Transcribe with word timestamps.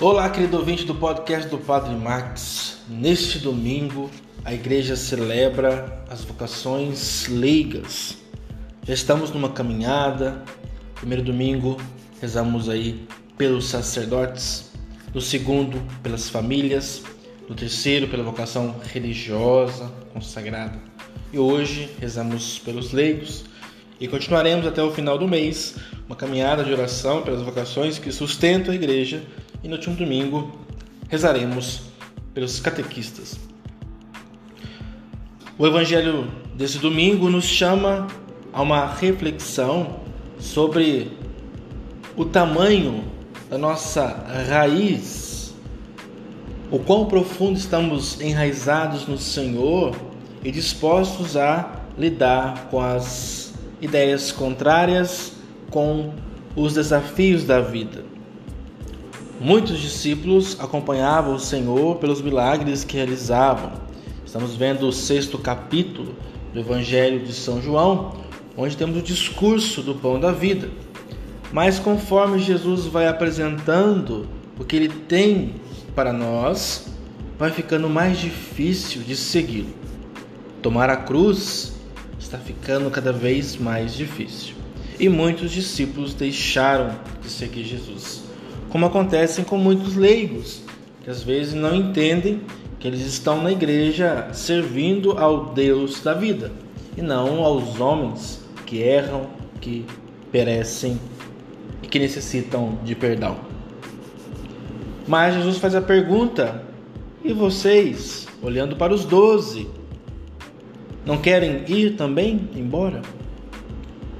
Olá, 0.00 0.28
querido 0.28 0.56
ouvinte 0.56 0.84
do 0.84 0.92
podcast 0.92 1.48
do 1.48 1.56
Padre 1.56 1.94
Max. 1.94 2.78
Neste 2.88 3.38
domingo, 3.38 4.10
a 4.44 4.52
igreja 4.52 4.96
celebra 4.96 6.02
as 6.10 6.24
vocações 6.24 7.28
leigas. 7.28 8.18
Já 8.82 8.92
estamos 8.92 9.30
numa 9.30 9.50
caminhada. 9.50 10.42
Primeiro 10.96 11.22
domingo, 11.22 11.76
rezamos 12.20 12.68
aí 12.68 13.06
pelos 13.38 13.68
sacerdotes. 13.68 14.72
No 15.14 15.20
segundo, 15.20 15.80
pelas 16.02 16.28
famílias. 16.28 17.04
No 17.48 17.54
terceiro, 17.54 18.08
pela 18.08 18.24
vocação 18.24 18.74
religiosa 18.92 19.92
consagrada. 20.12 20.76
E 21.32 21.38
hoje, 21.38 21.88
rezamos 22.00 22.58
pelos 22.58 22.90
leigos. 22.90 23.44
E 24.00 24.08
continuaremos 24.08 24.66
até 24.66 24.82
o 24.82 24.90
final 24.90 25.16
do 25.16 25.28
mês 25.28 25.76
uma 26.04 26.16
caminhada 26.16 26.64
de 26.64 26.72
oração 26.72 27.22
pelas 27.22 27.42
vocações 27.42 27.96
que 27.96 28.10
sustentam 28.10 28.72
a 28.72 28.74
igreja 28.74 29.22
e 29.64 29.68
no 29.68 29.76
último 29.76 29.96
domingo 29.96 30.52
rezaremos 31.08 31.80
pelos 32.34 32.60
catequistas. 32.60 33.38
O 35.58 35.66
evangelho 35.66 36.30
desse 36.54 36.78
domingo 36.78 37.30
nos 37.30 37.46
chama 37.46 38.06
a 38.52 38.60
uma 38.60 38.86
reflexão 38.86 40.00
sobre 40.38 41.12
o 42.14 42.26
tamanho 42.26 43.04
da 43.48 43.56
nossa 43.56 44.06
raiz, 44.48 45.54
o 46.70 46.78
quão 46.78 47.06
profundo 47.06 47.58
estamos 47.58 48.20
enraizados 48.20 49.06
no 49.06 49.16
Senhor 49.16 49.96
e 50.42 50.50
dispostos 50.50 51.36
a 51.36 51.80
lidar 51.96 52.68
com 52.70 52.80
as 52.80 53.54
ideias 53.80 54.30
contrárias, 54.30 55.32
com 55.70 56.12
os 56.54 56.74
desafios 56.74 57.44
da 57.44 57.60
vida. 57.60 58.13
Muitos 59.40 59.80
discípulos 59.80 60.56
acompanhavam 60.60 61.34
o 61.34 61.40
Senhor 61.40 61.96
pelos 61.96 62.22
milagres 62.22 62.84
que 62.84 62.96
realizavam. 62.96 63.72
Estamos 64.24 64.54
vendo 64.54 64.86
o 64.86 64.92
sexto 64.92 65.36
capítulo 65.38 66.14
do 66.52 66.60
Evangelho 66.60 67.18
de 67.18 67.32
São 67.32 67.60
João, 67.60 68.16
onde 68.56 68.76
temos 68.76 68.96
o 68.96 69.02
discurso 69.02 69.82
do 69.82 69.96
pão 69.96 70.20
da 70.20 70.30
vida. 70.30 70.70
Mas 71.52 71.80
conforme 71.80 72.38
Jesus 72.38 72.86
vai 72.86 73.08
apresentando 73.08 74.28
o 74.58 74.64
que 74.64 74.76
ele 74.76 74.88
tem 74.88 75.56
para 75.96 76.12
nós, 76.12 76.86
vai 77.36 77.50
ficando 77.50 77.88
mais 77.88 78.20
difícil 78.20 79.02
de 79.02 79.16
segui-lo. 79.16 79.74
Tomar 80.62 80.88
a 80.88 80.96
cruz 80.96 81.74
está 82.20 82.38
ficando 82.38 82.88
cada 82.88 83.12
vez 83.12 83.56
mais 83.56 83.94
difícil. 83.94 84.54
E 84.98 85.08
muitos 85.08 85.50
discípulos 85.50 86.14
deixaram 86.14 86.96
de 87.20 87.28
seguir 87.28 87.64
Jesus 87.64 88.24
como 88.74 88.86
acontece 88.86 89.44
com 89.44 89.56
muitos 89.56 89.94
leigos, 89.94 90.64
que 91.04 91.08
às 91.08 91.22
vezes 91.22 91.54
não 91.54 91.76
entendem 91.76 92.40
que 92.80 92.88
eles 92.88 93.02
estão 93.02 93.40
na 93.40 93.52
igreja 93.52 94.30
servindo 94.32 95.12
ao 95.12 95.54
Deus 95.54 96.02
da 96.02 96.12
vida 96.12 96.50
e 96.96 97.00
não 97.00 97.44
aos 97.44 97.78
homens 97.78 98.42
que 98.66 98.78
erram, 98.78 99.28
que 99.60 99.86
perecem 100.32 100.98
e 101.84 101.86
que 101.86 102.00
necessitam 102.00 102.76
de 102.82 102.96
perdão. 102.96 103.36
Mas 105.06 105.36
Jesus 105.36 105.58
faz 105.58 105.76
a 105.76 105.80
pergunta: 105.80 106.60
e 107.22 107.32
vocês, 107.32 108.26
olhando 108.42 108.74
para 108.74 108.92
os 108.92 109.04
doze, 109.04 109.68
não 111.06 111.18
querem 111.18 111.62
ir 111.68 111.94
também 111.94 112.50
embora? 112.56 113.02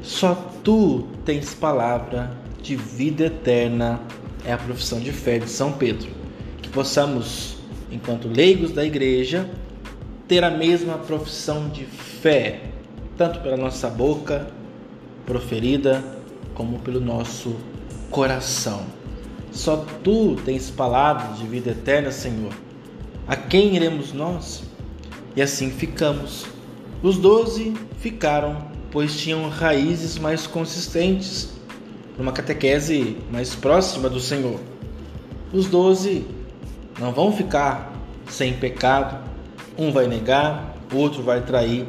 Só 0.00 0.32
tu 0.62 1.08
tens 1.24 1.52
palavra 1.54 2.30
de 2.62 2.76
vida 2.76 3.24
eterna 3.24 4.00
é 4.44 4.52
a 4.52 4.58
profissão 4.58 5.00
de 5.00 5.12
fé 5.12 5.38
de 5.38 5.48
São 5.48 5.72
Pedro. 5.72 6.10
Que 6.60 6.68
possamos, 6.68 7.56
enquanto 7.90 8.28
leigos 8.28 8.72
da 8.72 8.84
igreja, 8.84 9.48
ter 10.28 10.44
a 10.44 10.50
mesma 10.50 10.98
profissão 10.98 11.68
de 11.68 11.84
fé, 11.84 12.62
tanto 13.16 13.40
pela 13.40 13.56
nossa 13.56 13.88
boca 13.88 14.48
proferida, 15.26 16.02
como 16.54 16.78
pelo 16.78 17.00
nosso 17.00 17.56
coração. 18.10 18.84
Só 19.50 19.84
tu 20.02 20.36
tens 20.44 20.70
palavras 20.70 21.38
de 21.38 21.46
vida 21.46 21.70
eterna, 21.70 22.10
Senhor. 22.10 22.52
A 23.26 23.36
quem 23.36 23.76
iremos 23.76 24.12
nós? 24.12 24.64
E 25.36 25.42
assim 25.42 25.70
ficamos. 25.70 26.46
Os 27.02 27.18
doze 27.18 27.74
ficaram, 27.98 28.68
pois 28.90 29.16
tinham 29.16 29.48
raízes 29.48 30.18
mais 30.18 30.46
consistentes 30.46 31.54
numa 32.18 32.32
catequese 32.32 33.16
mais 33.30 33.54
próxima 33.54 34.08
do 34.08 34.20
Senhor. 34.20 34.60
Os 35.52 35.66
doze 35.66 36.26
não 36.98 37.12
vão 37.12 37.32
ficar 37.32 37.92
sem 38.28 38.54
pecado, 38.54 39.18
um 39.76 39.92
vai 39.92 40.06
negar, 40.06 40.74
o 40.92 40.96
outro 40.96 41.22
vai 41.22 41.40
trair, 41.40 41.86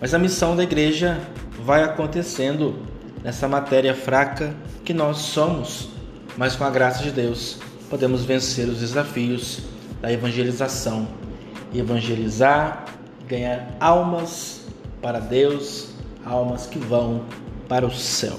mas 0.00 0.14
a 0.14 0.18
missão 0.18 0.54
da 0.54 0.62
igreja 0.62 1.20
vai 1.64 1.82
acontecendo 1.82 2.76
nessa 3.22 3.48
matéria 3.48 3.94
fraca 3.94 4.54
que 4.84 4.92
nós 4.92 5.18
somos, 5.18 5.88
mas 6.36 6.54
com 6.54 6.64
a 6.64 6.70
graça 6.70 7.02
de 7.02 7.10
Deus 7.10 7.58
podemos 7.88 8.24
vencer 8.24 8.68
os 8.68 8.80
desafios 8.80 9.60
da 10.00 10.12
evangelização. 10.12 11.08
Evangelizar, 11.74 12.84
ganhar 13.26 13.74
almas 13.80 14.66
para 15.00 15.18
Deus, 15.18 15.88
almas 16.24 16.66
que 16.66 16.78
vão 16.78 17.22
para 17.68 17.86
o 17.86 17.90
céu. 17.90 18.38